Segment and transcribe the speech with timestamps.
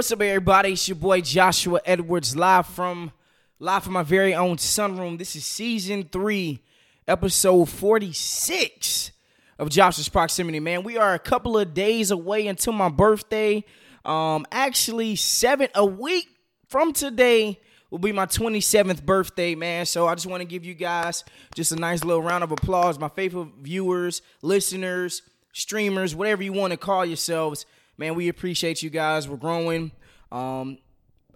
[0.00, 0.72] What's up, everybody?
[0.72, 3.12] It's your boy Joshua Edwards, live from
[3.58, 5.18] live from my very own sunroom.
[5.18, 6.62] This is season three,
[7.06, 9.10] episode forty-six
[9.58, 10.58] of Joshua's Proximity.
[10.58, 13.62] Man, we are a couple of days away until my birthday.
[14.06, 16.28] Um, actually, seven a week
[16.66, 17.60] from today
[17.90, 19.84] will be my 27th birthday, man.
[19.84, 21.24] So I just want to give you guys
[21.54, 22.98] just a nice little round of applause.
[22.98, 25.20] My faithful viewers, listeners,
[25.52, 27.66] streamers, whatever you want to call yourselves
[28.00, 29.28] man, we appreciate you guys.
[29.28, 29.92] We're growing.
[30.30, 30.78] Um,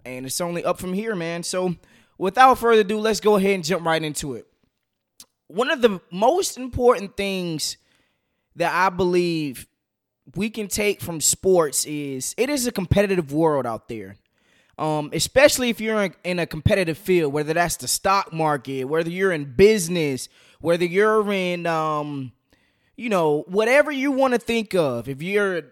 [0.05, 1.43] and it's only up from here, man.
[1.43, 1.75] So
[2.17, 4.47] without further ado, let's go ahead and jump right into it.
[5.47, 7.77] One of the most important things
[8.55, 9.67] that I believe
[10.35, 14.15] we can take from sports is it is a competitive world out there.
[14.77, 19.31] Um, especially if you're in, a competitive field, whether that's the stock market, whether you're
[19.31, 20.27] in business,
[20.59, 22.33] whether you're in, um,
[22.97, 25.07] you know, whatever you want to think of.
[25.07, 25.63] If you're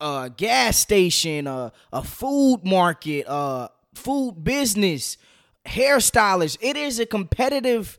[0.00, 5.16] a gas station, a, a food market, a food business,
[5.66, 6.58] hairstylist.
[6.60, 7.98] It is a competitive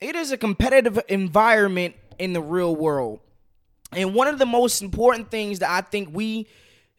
[0.00, 3.20] it is a competitive environment in the real world.
[3.92, 6.48] And one of the most important things that I think we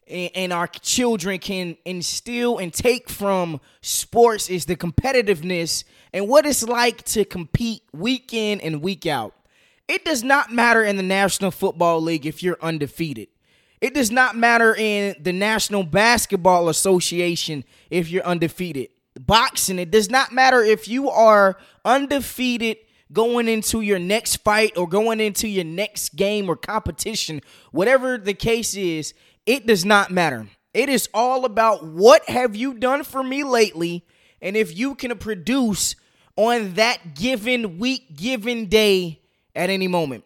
[0.06, 6.62] and our children can instill and take from sports is the competitiveness and what it's
[6.62, 9.34] like to compete week in and week out.
[9.88, 13.28] It does not matter in the National Football League if you're undefeated.
[13.84, 18.88] It does not matter in the National Basketball Association if you're undefeated.
[19.20, 22.78] Boxing, it does not matter if you are undefeated
[23.12, 28.32] going into your next fight or going into your next game or competition, whatever the
[28.32, 29.12] case is,
[29.44, 30.48] it does not matter.
[30.72, 34.06] It is all about what have you done for me lately
[34.40, 35.94] and if you can produce
[36.36, 39.20] on that given week, given day
[39.54, 40.24] at any moment.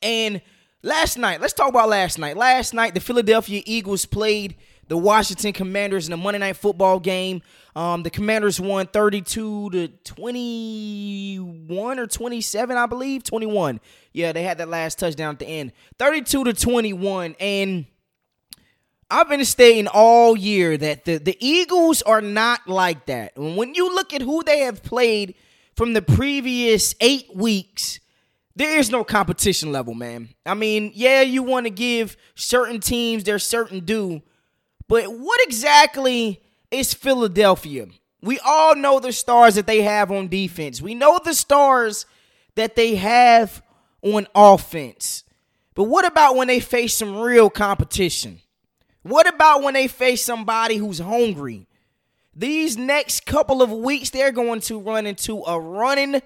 [0.00, 0.40] And
[0.82, 2.38] Last night, let's talk about last night.
[2.38, 4.56] Last night, the Philadelphia Eagles played
[4.88, 7.42] the Washington Commanders in a Monday Night Football game.
[7.76, 13.24] Um, the Commanders won 32 to 21 or 27, I believe.
[13.24, 13.78] 21.
[14.14, 15.72] Yeah, they had that last touchdown at the end.
[15.98, 17.36] 32 to 21.
[17.38, 17.84] And
[19.10, 23.32] I've been stating all year that the, the Eagles are not like that.
[23.36, 25.34] When you look at who they have played
[25.76, 28.00] from the previous eight weeks,
[28.60, 30.28] there is no competition level, man.
[30.44, 34.20] I mean, yeah, you want to give certain teams their certain due,
[34.86, 37.86] but what exactly is Philadelphia?
[38.20, 40.82] We all know the stars that they have on defense.
[40.82, 42.04] We know the stars
[42.54, 43.62] that they have
[44.02, 45.24] on offense.
[45.74, 48.40] But what about when they face some real competition?
[49.00, 51.66] What about when they face somebody who's hungry?
[52.36, 56.20] These next couple of weeks, they're going to run into a running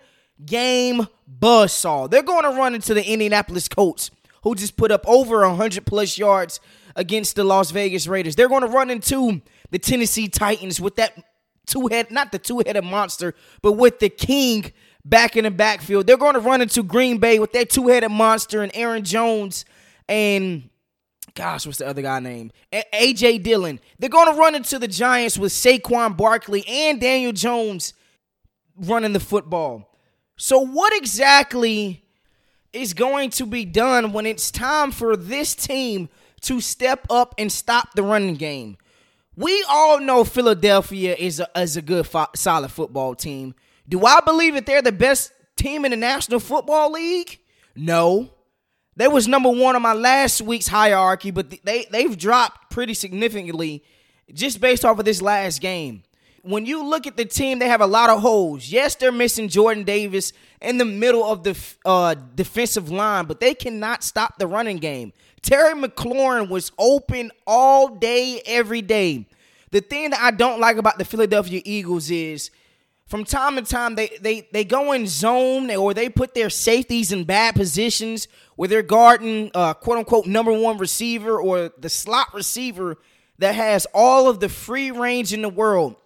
[0.45, 1.06] game
[1.41, 2.11] buzzsaw.
[2.11, 4.11] They're going to run into the Indianapolis Colts,
[4.43, 6.61] who just put up over 100 plus yards
[6.97, 8.37] against the Las Vegas Raiders.
[8.37, 11.23] They're going to run into the Tennessee Titans with that
[11.67, 14.73] two head, not the two headed monster, but with the king
[15.05, 16.06] back in the backfield.
[16.06, 19.65] They're going to run into Green Bay with that two headed monster and Aaron Jones
[20.09, 20.71] and.
[21.34, 22.53] Gosh, what's the other guy name?
[22.73, 23.81] AJ Dillon.
[23.99, 27.93] They're going to run into the Giants with Saquon Barkley and Daniel Jones
[28.77, 29.94] running the football.
[30.37, 32.05] So, what exactly
[32.72, 36.09] is going to be done when it's time for this team
[36.43, 38.77] to step up and stop the running game?
[39.37, 43.55] We all know Philadelphia is a, is a good, fo- solid football team.
[43.89, 47.39] Do I believe that they're the best team in the National Football League?
[47.75, 48.31] No.
[48.97, 53.83] They was number one on my last week's hierarchy, but they they've dropped pretty significantly
[54.33, 56.05] just based off of this last game
[56.44, 58.69] when you look at the team, they have a lot of holes.
[58.69, 63.55] Yes, they're missing Jordan Davis in the middle of the uh, defensive line, but they
[63.55, 65.12] cannot stop the running game.
[65.43, 69.26] Terry McLaurin was open all day, every day.
[69.70, 72.50] The thing that I don't like about the Philadelphia Eagles is
[73.06, 77.12] from time to time they they they go in zone or they put their safeties
[77.12, 82.32] in bad positions where they're guarding uh, quote unquote number one receiver or the slot
[82.32, 82.96] receiver
[83.38, 85.96] that has all of the free range in the world.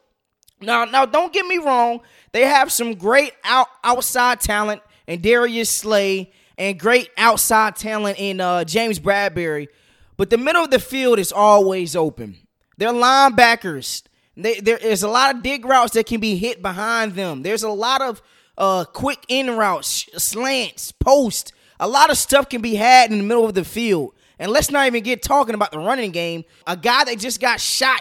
[0.61, 2.01] Now, now, don't get me wrong.
[2.33, 8.41] They have some great out outside talent in Darius Slay and great outside talent in
[8.41, 9.69] uh, James Bradberry,
[10.17, 12.37] but the middle of the field is always open.
[12.77, 14.03] They're linebackers.
[14.37, 17.43] They, there is a lot of dig routes that can be hit behind them.
[17.43, 18.23] There's a lot of
[18.57, 21.53] uh, quick in routes, slants, post.
[21.81, 24.15] A lot of stuff can be had in the middle of the field.
[24.39, 26.45] And let's not even get talking about the running game.
[26.67, 28.01] A guy that just got shot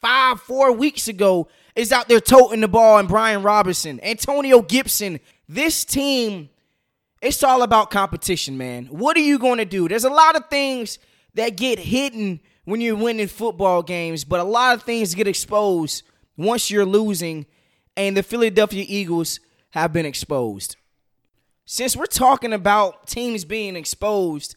[0.00, 5.20] five, four weeks ago is out there toting the ball and Brian Robinson, Antonio Gibson.
[5.48, 6.48] This team,
[7.20, 8.86] it's all about competition, man.
[8.86, 9.88] What are you going to do?
[9.88, 10.98] There's a lot of things
[11.34, 16.02] that get hidden when you're winning football games, but a lot of things get exposed
[16.36, 17.46] once you're losing,
[17.96, 20.76] and the Philadelphia Eagles have been exposed.
[21.66, 24.56] Since we're talking about teams being exposed,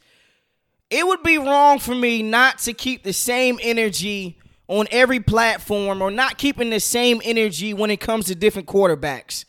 [0.89, 4.37] it would be wrong for me not to keep the same energy
[4.67, 9.45] on every platform or not keeping the same energy when it comes to different quarterbacks.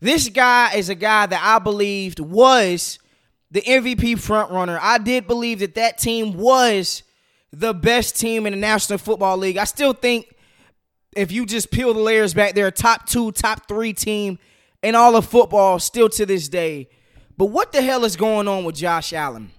[0.00, 2.98] This guy is a guy that I believed was
[3.50, 4.78] the MVP frontrunner.
[4.80, 7.02] I did believe that that team was
[7.52, 9.56] the best team in the National Football League.
[9.56, 10.34] I still think
[11.16, 14.38] if you just peel the layers back, they're a top two, top three team
[14.82, 16.88] in all of football still to this day.
[17.36, 19.50] But what the hell is going on with Josh Allen?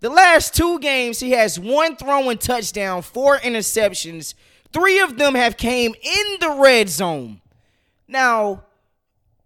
[0.00, 4.34] The last two games, he has one throwing touchdown, four interceptions.
[4.72, 7.40] Three of them have came in the red zone.
[8.06, 8.64] Now,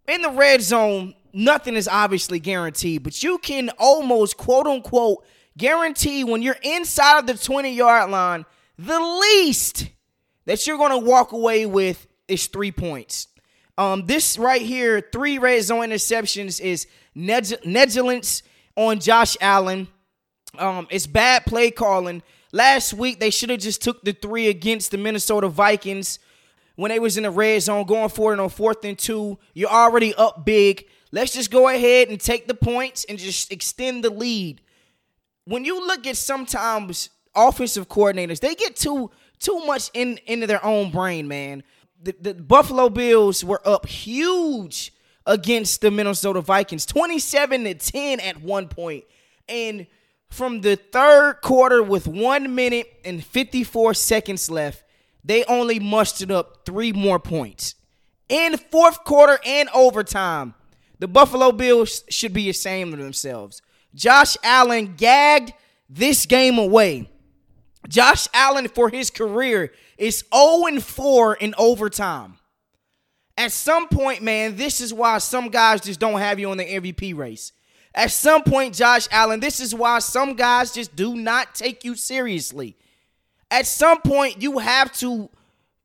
[0.07, 5.25] in the red zone, nothing is obviously guaranteed, but you can almost quote unquote
[5.57, 8.45] guarantee when you're inside of the 20 yard line,
[8.79, 9.89] the least
[10.45, 13.29] that you're going to walk away with is three points.
[13.79, 18.43] Um, this right here, three red zone interceptions is negligence
[18.77, 19.89] on Josh Allen.
[20.59, 22.23] Um, it's bad play calling.
[22.53, 26.19] Last week they should have just took the three against the Minnesota Vikings
[26.77, 29.39] when they was in the red zone going for it on fourth and two.
[29.55, 30.87] You're already up big.
[31.11, 34.61] Let's just go ahead and take the points and just extend the lead.
[35.47, 40.63] When you look at sometimes offensive coordinators, they get too too much in into their
[40.63, 41.63] own brain, man.
[42.03, 44.93] The, the Buffalo Bills were up huge
[45.25, 49.05] against the Minnesota Vikings, 27 to 10 at one point.
[49.49, 49.87] And
[50.33, 54.83] from the third quarter with one minute and 54 seconds left,
[55.23, 57.75] they only mustered up three more points.
[58.29, 60.55] In fourth quarter and overtime,
[60.99, 63.61] the Buffalo Bills should be ashamed of themselves.
[63.95, 65.53] Josh Allen gagged
[65.89, 67.11] this game away.
[67.89, 72.39] Josh Allen, for his career, is 0 4 in overtime.
[73.37, 76.65] At some point, man, this is why some guys just don't have you on the
[76.65, 77.53] MVP race.
[77.95, 81.95] At some point, Josh Allen, this is why some guys just do not take you
[81.95, 82.77] seriously.
[83.51, 85.29] At some point, you have to,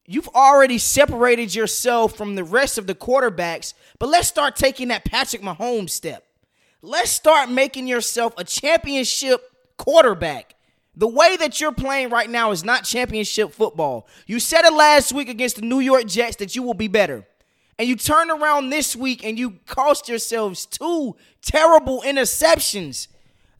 [0.05, 5.03] you've already separated yourself from the rest of the quarterbacks, but let's start taking that
[5.03, 6.23] Patrick Mahomes step.
[6.81, 9.41] Let's start making yourself a championship
[9.77, 10.55] quarterback.
[10.95, 14.07] The way that you're playing right now is not championship football.
[14.25, 17.27] You said it last week against the New York Jets that you will be better
[17.79, 23.07] and you turn around this week and you cost yourselves two terrible interceptions.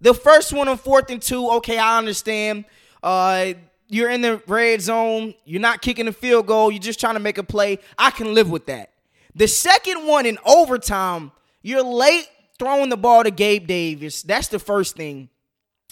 [0.02, 2.66] The first one on fourth and two, okay, I understand.
[3.02, 3.54] Uh,
[3.88, 5.34] you're in the red zone.
[5.46, 6.72] You're not kicking a field goal.
[6.72, 7.80] You're just trying to make a play.
[7.98, 8.92] I can live with that.
[9.36, 11.32] The second one in overtime,
[11.62, 12.28] you're late
[12.60, 14.24] throwing the ball to Gabe Davis.
[14.24, 15.30] That's the first thing.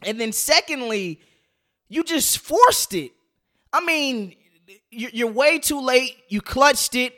[0.04, 1.22] And then secondly,
[1.90, 3.12] you just forced it.
[3.72, 4.36] I mean,
[4.90, 6.16] you're way too late.
[6.28, 7.14] You clutched it.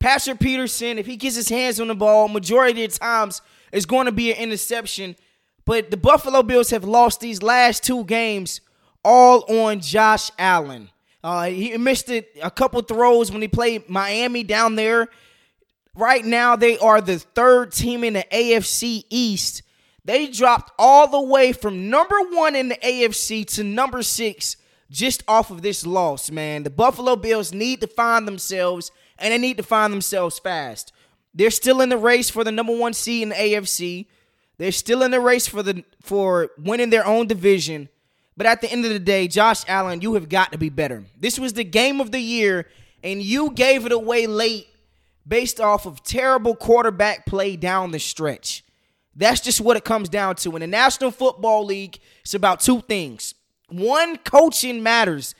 [0.00, 4.06] Patrick Peterson, if he gets his hands on the ball, majority of times it's going
[4.06, 5.14] to be an interception.
[5.66, 8.62] But the Buffalo Bills have lost these last two games
[9.04, 10.90] all on Josh Allen.
[11.22, 15.08] Uh, he missed it a couple throws when he played Miami down there.
[15.94, 19.62] Right now, they are the third team in the AFC East.
[20.04, 24.56] They dropped all the way from number one in the AFC to number six
[24.90, 26.62] just off of this loss, man.
[26.62, 30.92] The Buffalo Bills need to find themselves and they need to find themselves fast.
[31.34, 34.06] They're still in the race for the number one seed in the AFC.
[34.58, 37.88] They're still in the race for the for winning their own division.
[38.36, 41.04] But at the end of the day, Josh Allen, you have got to be better.
[41.18, 42.66] This was the game of the year,
[43.02, 44.66] and you gave it away late
[45.26, 48.64] based off of terrible quarterback play down the stretch.
[49.14, 50.54] That's just what it comes down to.
[50.56, 53.34] In the National Football League, it's about two things.
[53.68, 55.34] One, coaching matters.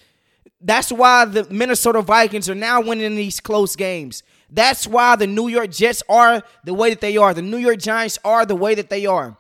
[0.61, 4.23] That's why the Minnesota Vikings are now winning these close games.
[4.51, 7.33] That's why the New York Jets are the way that they are.
[7.33, 9.37] The New York Giants are the way that they are.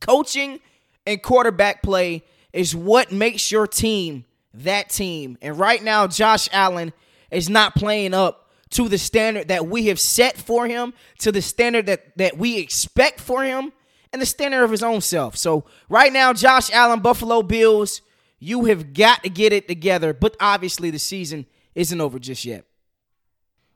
[0.00, 0.60] Coaching
[1.06, 5.38] and quarterback play is what makes your team that team.
[5.40, 6.92] And right now, Josh Allen
[7.30, 11.42] is not playing up to the standard that we have set for him, to the
[11.42, 13.72] standard that, that we expect for him,
[14.12, 15.36] and the standard of his own self.
[15.36, 18.02] So, right now, Josh Allen, Buffalo Bills
[18.42, 21.46] you have got to get it together, but obviously the season
[21.76, 22.64] isn't over just yet.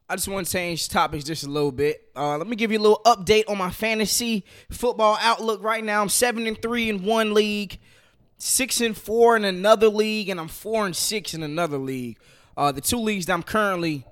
[0.08, 2.10] I just want to change topics just a little bit.
[2.16, 6.02] Uh, let me give you a little update on my fantasy football outlook right now.
[6.02, 7.78] I'm seven and three in one league,
[8.38, 12.18] six and four in another league, and I'm four and six in another league.
[12.56, 14.04] Uh, the two leagues that I'm currently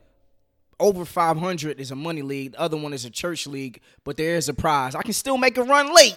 [0.79, 2.53] over 500 is a money league.
[2.53, 4.95] The other one is a church league, but there is a prize.
[4.95, 6.17] I can still make a run late.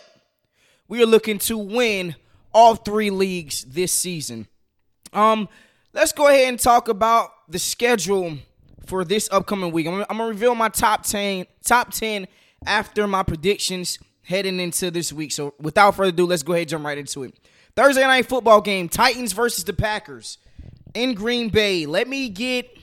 [0.87, 2.15] We are looking to win
[2.57, 4.47] all three leagues this season.
[5.13, 5.47] Um,
[5.93, 8.35] let's go ahead and talk about the schedule
[8.87, 9.85] for this upcoming week.
[9.85, 12.27] I'm, I'm gonna reveal my top ten, top ten
[12.65, 15.31] after my predictions heading into this week.
[15.33, 17.39] So without further ado, let's go ahead and jump right into it.
[17.75, 20.39] Thursday night football game: Titans versus the Packers
[20.95, 21.85] in Green Bay.
[21.85, 22.75] Let me get.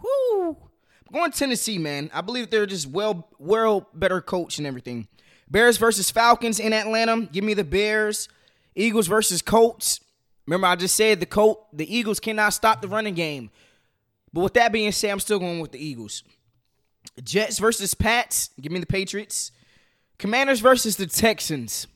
[0.00, 0.50] Whoo!
[1.08, 2.08] I'm going Tennessee, man.
[2.14, 5.08] I believe they're just well, well better coach and everything.
[5.48, 7.28] Bears versus Falcons in Atlanta.
[7.32, 8.28] Give me the Bears.
[8.74, 10.00] Eagles versus Colts.
[10.46, 13.50] Remember, I just said the Colt, the Eagles cannot stop the running game.
[14.32, 16.22] But with that being said, I'm still going with the Eagles.
[17.22, 18.50] Jets versus Pats.
[18.60, 19.52] Give me the Patriots.
[20.18, 21.86] Commanders versus the Texans.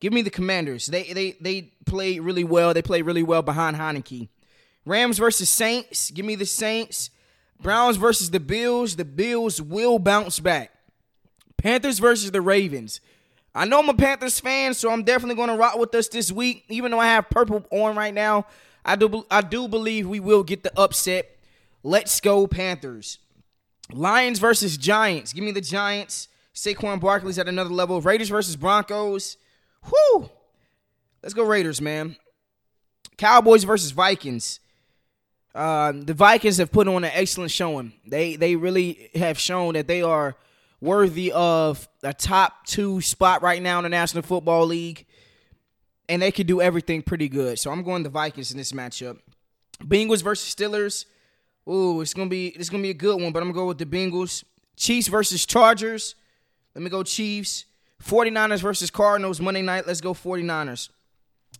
[0.00, 0.86] Give me the Commanders.
[0.86, 2.74] They they they play really well.
[2.74, 4.28] They play really well behind Heinicke.
[4.84, 6.10] Rams versus Saints.
[6.10, 7.10] Give me the Saints.
[7.60, 8.96] Browns versus the Bills.
[8.96, 10.71] The Bills will bounce back.
[11.62, 13.00] Panthers versus the Ravens.
[13.54, 16.32] I know I'm a Panthers fan, so I'm definitely going to rock with us this
[16.32, 16.64] week.
[16.68, 18.46] Even though I have purple on right now,
[18.84, 21.36] I do I do believe we will get the upset.
[21.84, 23.18] Let's go Panthers.
[23.92, 25.32] Lions versus Giants.
[25.32, 26.26] Give me the Giants.
[26.52, 28.00] Saquon Barkley's at another level.
[28.00, 29.36] Raiders versus Broncos.
[29.84, 30.30] Whoo!
[31.22, 32.16] Let's go Raiders, man.
[33.16, 34.58] Cowboys versus Vikings.
[35.54, 37.92] Uh, the Vikings have put on an excellent showing.
[38.04, 40.34] They they really have shown that they are
[40.82, 45.06] worthy of a top two spot right now in the National Football League,
[46.08, 47.58] and they could do everything pretty good.
[47.58, 49.18] So I'm going the Vikings in this matchup.
[49.82, 51.06] Bengals versus Steelers.
[51.68, 53.78] Ooh, it's gonna be it's gonna be a good one, but I'm gonna go with
[53.78, 54.44] the Bengals.
[54.76, 56.16] Chiefs versus Chargers.
[56.74, 57.66] Let me go Chiefs.
[58.02, 59.86] 49ers versus Cardinals Monday night.
[59.86, 60.88] Let's go 49ers.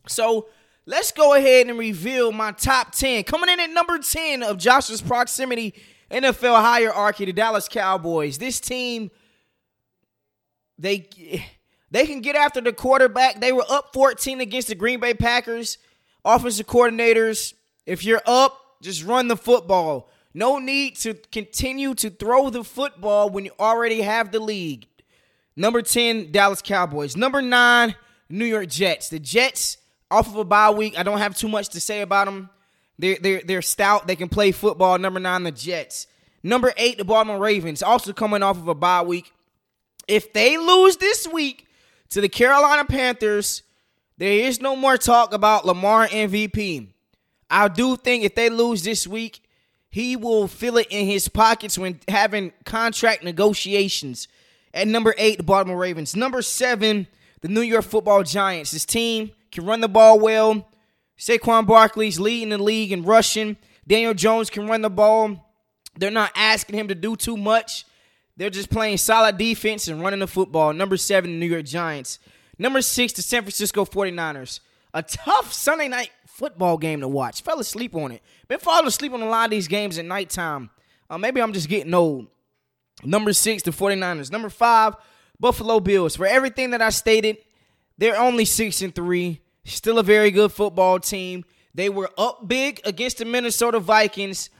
[0.08, 0.48] So
[0.86, 3.22] let's go ahead and reveal my top 10.
[3.22, 5.72] Coming in at number 10 of Joshua's proximity
[6.12, 8.38] NFL hierarchy, the Dallas Cowboys.
[8.38, 9.10] This team,
[10.78, 11.08] they
[11.90, 13.40] they can get after the quarterback.
[13.40, 15.78] They were up 14 against the Green Bay Packers.
[16.24, 17.54] Offensive coordinators,
[17.86, 20.08] if you're up, just run the football.
[20.34, 24.86] No need to continue to throw the football when you already have the lead.
[25.56, 27.16] Number 10, Dallas Cowboys.
[27.16, 27.94] Number 9,
[28.30, 29.10] New York Jets.
[29.10, 29.76] The Jets,
[30.10, 32.48] off of a bye week, I don't have too much to say about them.
[32.98, 34.06] They're, they're, they're stout.
[34.06, 34.98] They can play football.
[34.98, 36.06] Number 9, the Jets.
[36.42, 39.32] Number 8, the Baltimore Ravens, also coming off of a bye week.
[40.08, 41.66] If they lose this week
[42.10, 43.62] to the Carolina Panthers,
[44.18, 46.88] there is no more talk about Lamar MVP.
[47.48, 49.42] I do think if they lose this week,
[49.88, 54.26] he will feel it in his pockets when having contract negotiations
[54.74, 56.16] at number eight, the Baltimore Ravens.
[56.16, 57.06] Number seven,
[57.42, 58.70] the New York Football Giants.
[58.70, 60.66] This team can run the ball well.
[61.18, 63.56] Saquon Barkley's leading the league in rushing.
[63.86, 65.52] Daniel Jones can run the ball.
[65.96, 67.84] They're not asking him to do too much.
[68.36, 70.72] They're just playing solid defense and running the football.
[70.72, 72.18] Number seven, New York Giants.
[72.58, 74.60] Number six, the San Francisco 49ers.
[74.94, 77.42] A tough Sunday night football game to watch.
[77.42, 78.22] Fell asleep on it.
[78.48, 80.70] Been falling asleep on a lot of these games at nighttime.
[81.08, 82.26] Uh, maybe I'm just getting old.
[83.04, 84.30] Number six, the 49ers.
[84.30, 84.96] Number five,
[85.38, 86.16] Buffalo Bills.
[86.16, 87.38] For everything that I stated,
[87.98, 89.40] they're only six and three.
[89.64, 91.44] Still a very good football team.
[91.74, 94.50] They were up big against the Minnesota Vikings.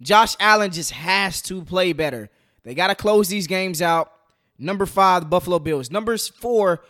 [0.00, 2.28] Josh Allen just has to play better.
[2.62, 4.12] They got to close these games out.
[4.58, 5.90] Number five, the Buffalo Bills.
[5.90, 6.82] Number four,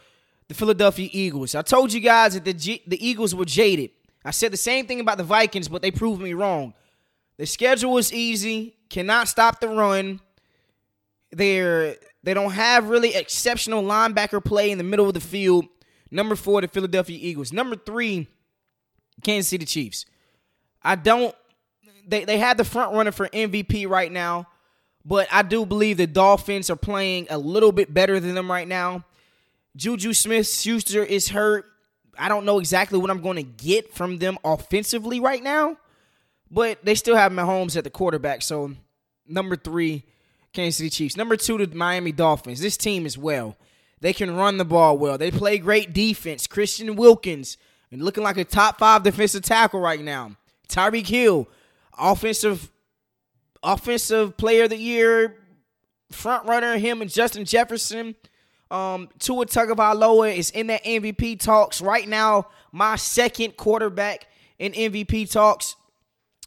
[0.48, 1.54] the Philadelphia Eagles.
[1.54, 3.90] I told you guys that the, G- the Eagles were jaded.
[4.24, 6.74] I said the same thing about the Vikings, but they proved me wrong.
[7.36, 10.20] The schedule was easy, cannot stop the run.
[11.30, 15.66] They're they don't have really exceptional linebacker play in the middle of the field.
[16.14, 17.52] Number four, the Philadelphia Eagles.
[17.52, 18.28] Number three,
[19.24, 20.06] Kansas City Chiefs.
[20.80, 21.34] I don't
[22.06, 24.46] they, they have the front runner for MVP right now,
[25.04, 28.68] but I do believe the Dolphins are playing a little bit better than them right
[28.68, 29.04] now.
[29.74, 31.64] Juju Smith Schuster is hurt.
[32.16, 35.78] I don't know exactly what I'm going to get from them offensively right now,
[36.48, 38.42] but they still have Mahomes at the quarterback.
[38.42, 38.72] So,
[39.26, 40.04] number three,
[40.52, 41.16] Kansas City Chiefs.
[41.16, 42.60] Number two, the Miami Dolphins.
[42.60, 43.56] This team is well.
[44.04, 45.16] They can run the ball well.
[45.16, 46.46] They play great defense.
[46.46, 47.56] Christian Wilkins,
[47.90, 50.32] looking like a top five defensive tackle right now.
[50.68, 51.48] Tyreek Hill,
[51.98, 52.70] offensive
[53.62, 55.38] offensive player of the year,
[56.12, 56.76] front runner.
[56.76, 58.14] Him and Justin Jefferson.
[58.70, 62.48] Um, Tua Tagovailoa is in that MVP talks right now.
[62.72, 64.26] My second quarterback
[64.58, 65.76] in MVP talks.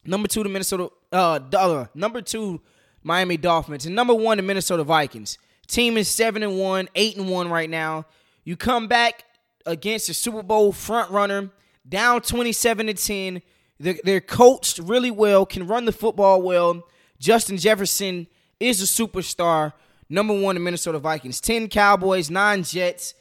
[0.05, 0.91] Number two, the Minnesota.
[1.11, 2.61] Uh, uh, number two,
[3.01, 5.39] Miami Dolphins, and number one, the Minnesota Vikings.
[5.67, 8.05] Team is seven and one, eight and one right now.
[8.43, 9.25] You come back
[9.65, 11.49] against the Super Bowl front runner,
[11.87, 13.41] down twenty-seven to ten.
[13.79, 16.87] They're, coached really well, can run the football well.
[17.19, 18.25] Justin Jefferson
[18.59, 19.73] is a superstar.
[20.09, 21.39] Number one, the Minnesota Vikings.
[21.39, 23.13] 10 Cowboys, 9 Jets,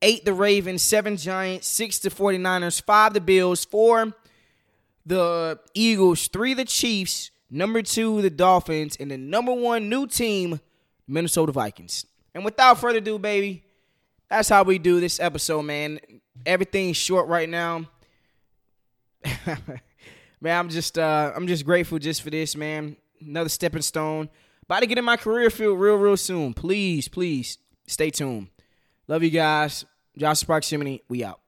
[0.00, 4.12] 8 the Ravens, 7 Giants, 6 the 49ers, 5 the Bills, 4
[5.08, 10.60] the Eagles, three the Chiefs, number two the Dolphins, and the number one new team,
[11.08, 12.06] Minnesota Vikings.
[12.34, 13.64] And without further ado, baby,
[14.28, 15.98] that's how we do this episode, man.
[16.46, 17.86] Everything's short right now.
[20.40, 22.96] man, I'm just uh I'm just grateful just for this, man.
[23.20, 24.28] Another stepping stone.
[24.64, 26.52] About to get in my career field real, real soon.
[26.52, 28.48] Please, please stay tuned.
[29.08, 29.84] Love you guys.
[30.16, 31.40] Josh's Proximity, we out.